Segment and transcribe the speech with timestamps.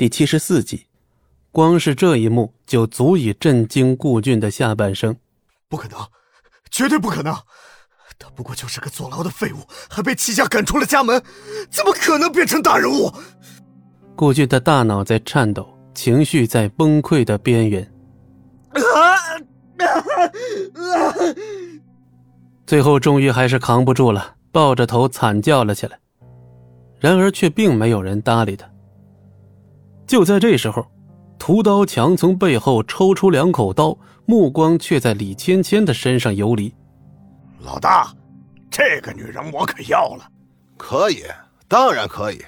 [0.00, 0.86] 第七十四集，
[1.52, 5.14] 光是这一幕就足以震惊顾俊的下半生。
[5.68, 5.98] 不可能，
[6.70, 7.36] 绝对不可能！
[8.18, 9.58] 他不过就是个坐牢的废物，
[9.90, 11.22] 还被戚家赶出了家门，
[11.68, 13.12] 怎么可能变成大人物？
[14.16, 17.86] 顾俊的大脑在颤抖，情绪在崩溃的边缘。
[22.66, 25.98] 最后，终于还是扛不住了，抱着头惨叫了起来。
[26.98, 28.66] 然而，却并没有人搭理他。
[30.10, 30.84] 就在这时候，
[31.38, 36.74] 屠刀强从背后抽出两口刀，目光却在李芊芊的身上游离。
[37.60, 38.12] 老大，
[38.68, 40.28] 这个女人我可要了。
[40.76, 41.22] 可以，
[41.68, 42.44] 当然可以。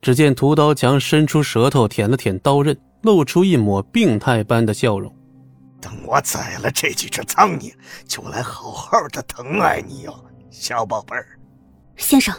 [0.00, 5.14] 只见屠刀强伸出舌头舔了舔刀刃，露出一抹病态般的笑容。
[5.82, 7.70] 等我宰了这几只苍蝇，
[8.06, 10.14] 就来好好的疼爱你哟，
[10.50, 11.38] 小宝贝儿。
[11.98, 12.34] 先生，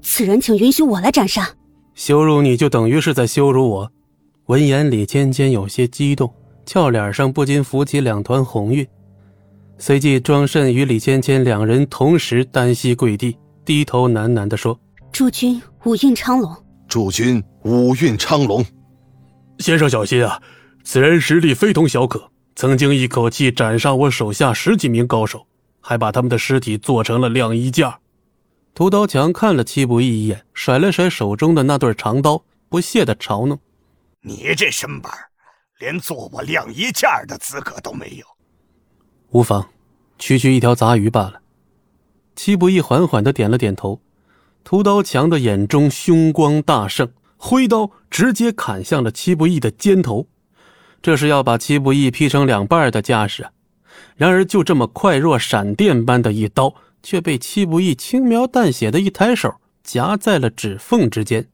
[0.00, 1.52] 此人请允许我来斩杀。
[2.00, 3.92] 羞辱你就等于是在羞辱我。
[4.46, 6.32] 闻言，李芊芊有些激动，
[6.64, 8.88] 俏脸上不禁浮起两团红晕。
[9.76, 14.80] 随即，庄慎与李芊芊两人同时单膝跪地，低头喃喃地说
[15.12, 16.50] ：“祝君五运昌隆。”
[16.88, 18.64] 祝君五运昌隆，
[19.58, 20.40] 先生小心啊！
[20.82, 25.46] 此人实力非同小可，曾经一口气斩杀我手下十几名高手，
[25.82, 27.99] 还把他们的尸体做成了晾衣架。
[28.80, 33.58] 屠刀强看了戚不义一眼，甩了甩手中的那对长刀，不屑的嘲弄
[34.24, 35.12] ：“你这身板，
[35.80, 38.24] 连做我晾衣架的资格都没有。”
[39.32, 39.68] 无妨，
[40.18, 41.42] 区区一条杂鱼罢了。
[42.34, 44.00] 戚不义缓缓的点了点头。
[44.64, 47.06] 屠刀强的眼中凶光大盛，
[47.36, 50.26] 挥刀直接砍向了戚不义的肩头，
[51.02, 53.46] 这是要把戚不义劈成两半的架势！
[54.16, 61.46] 然而就这么快若闪电般的一刀，却被戚不义轻描淡写的一抬手夹在了指缝之间。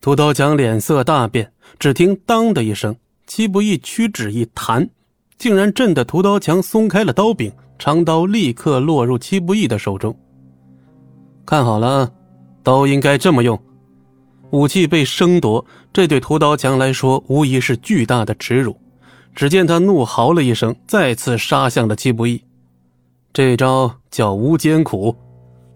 [0.00, 4.88] 屠刀强脸色大变，只听“当”的一声，戚不义屈指一弹，
[5.36, 10.16] 竟然震得屠刀强松开了刀柄，长刀立刻落入戚不义的手中。
[11.44, 12.12] 看好了！
[12.62, 13.60] 刀应该这么用，
[14.50, 18.76] 武器被生夺，这对屠刀强来说无疑是巨大的耻辱。
[19.34, 22.42] 只见他怒嚎了一声，再次杀向了戚不义。
[23.38, 25.14] 这招叫无间苦。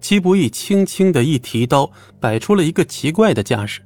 [0.00, 3.81] 戚不义轻轻的一提刀，摆出了一个奇怪的架势，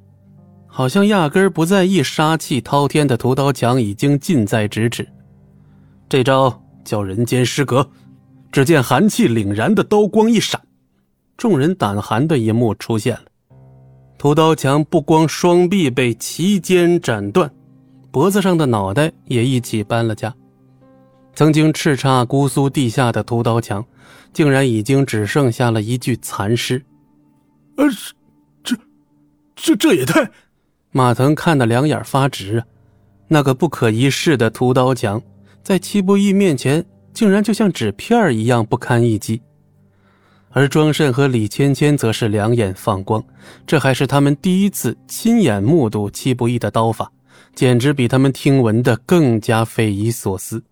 [0.66, 5.06] 好像压根儿不在意杀气滔天的屠刀强已经近在咫尺。
[6.08, 7.86] 这招叫人间失格。
[8.50, 10.58] 只见寒气凛然的刀光一闪。
[11.36, 13.24] 众人胆寒的一幕出现了，
[14.16, 17.52] 屠刀强不光双臂被齐肩斩断，
[18.10, 20.34] 脖子上的脑袋也一起搬了家。
[21.36, 23.84] 曾经叱咤姑苏地下的屠刀强，
[24.32, 26.82] 竟然已经只剩下了一具残尸。
[27.76, 27.84] 呃，
[28.64, 28.74] 这，
[29.54, 30.28] 这这也太……
[30.92, 32.66] 马腾看得两眼发直啊！
[33.28, 35.20] 那个不可一世的屠刀强，
[35.62, 36.82] 在戚不义面前，
[37.12, 39.42] 竟然就像纸片一样不堪一击。
[40.52, 43.22] 而庄慎和李芊芊则是两眼放光，
[43.66, 47.12] 这还是他们第一次亲眼目睹戚不义的刀法，
[47.54, 50.64] 简直比他们听闻的更加匪夷所思。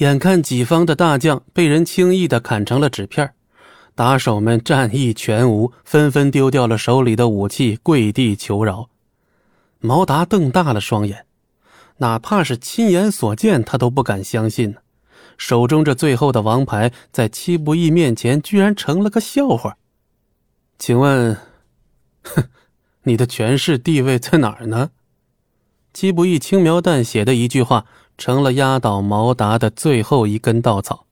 [0.00, 3.34] 眼看己方的大将被人轻易的砍成了纸片，
[3.94, 8.88] 打手们战意全无，纷纷丢掉了手里的武器，跪地求饶。
[9.78, 11.26] 毛达瞪大了双眼，
[11.98, 14.78] 哪怕是亲眼所见，他都不敢相信呢。
[15.36, 19.76] 手中这最后的王牌，在七不义面前居然成了个笑话。
[20.78, 21.36] 请问，
[22.22, 22.44] 哼，
[23.02, 24.92] 你的权势地位在哪儿呢？
[25.92, 27.84] 七不义轻描淡写的一句话，
[28.20, 31.06] 成了压倒毛达的最后一根稻草。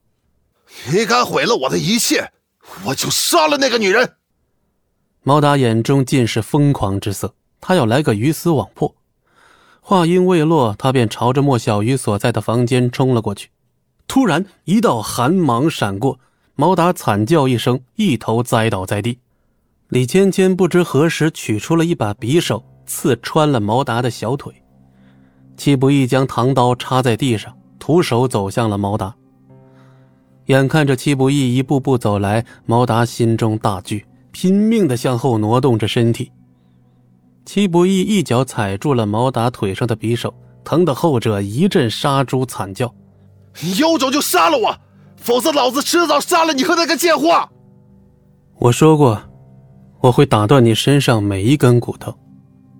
[0.93, 2.31] 你敢毁了我的一切，
[2.85, 4.13] 我就杀了那个女人。
[5.23, 8.95] 毛达眼中尽是疯狂之色，他要来个鱼死网破。
[9.81, 13.49] 话音未落，他便朝着莫小鱼所在的房间冲了过去。
[14.07, 16.19] 突然，一道寒芒闪过，
[16.53, 19.17] 毛达惨叫一声，一头栽倒在地。
[19.87, 24.53] 李芊芊不知何时取出了一把匕首，刺穿了毛达的小腿。
[25.59, 29.13] 戚不义将唐刀插在地上，徒手走向了毛达。
[30.45, 36.31] 眼看着戚不义一步步走来，毛达心中大惧，拼命的向后挪动着身体。
[37.45, 40.33] 戚不义一脚踩住了毛达腿上的匕首，
[40.63, 42.95] 疼得后者一阵杀猪惨叫。
[43.61, 44.77] 你有种就杀了我，
[45.17, 47.49] 否则老子迟早杀了你和那个贱货。
[48.59, 49.21] 我说过，
[49.99, 52.17] 我会打断你身上每一根骨头。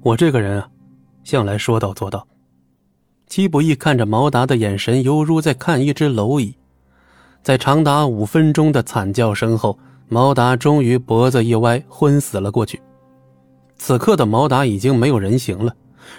[0.01, 0.69] 我这个人啊，
[1.25, 2.25] 向来说到做到。
[3.29, 6.55] 戚不义看着毛达的眼神，犹如在看一只蝼蚁。
[7.43, 9.77] 在长达五分钟的惨叫声后，
[10.07, 12.81] 毛达终于脖子一歪，昏死了过去。
[13.77, 15.73] 此刻的毛达已经没有人形了，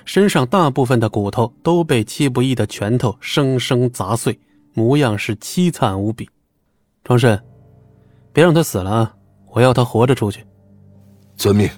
[0.05, 4.39] 身上大部分的骨头都被戚不义的拳头生生砸碎，
[4.73, 6.31] 模样是凄惨无比。
[7.03, 7.39] 庄慎，
[8.33, 9.15] 别让他死了啊！
[9.51, 10.47] 我要他活着出去。
[11.35, 11.69] 遵命。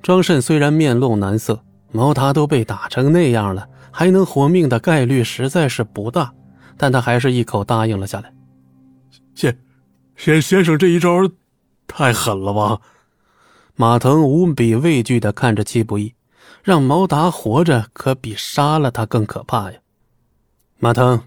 [0.00, 1.62] 庄慎虽然面露难色，
[1.92, 6.32] 毛达都被打成那样了，还能活命的概率实在是不大，
[6.76, 8.32] 但他还是一口答应了下来。
[9.34, 9.58] 先，
[10.16, 11.10] 先先生这一招，
[11.86, 12.80] 太狠了吧！
[13.76, 16.14] 马腾无比畏惧的看着戚不义，
[16.64, 19.78] 让毛达活着可比杀了他更可怕呀。
[20.78, 21.22] 马腾，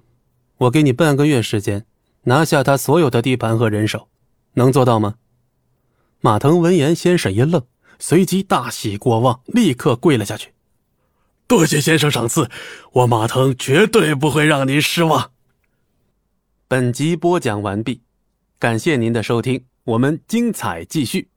[0.58, 1.86] 我给你半个月时间，
[2.24, 4.08] 拿下他所有的地盘和人手，
[4.54, 5.16] 能做到吗？
[6.20, 7.64] 马腾闻言先是一愣，
[7.98, 10.54] 随即大喜过望，立刻跪了下去。
[11.48, 12.50] 多谢先生赏赐，
[12.94, 15.32] 我马腾绝对不会让您失望。
[16.68, 18.04] 本集播讲完毕，
[18.58, 21.31] 感谢您的收听，我们精彩继续。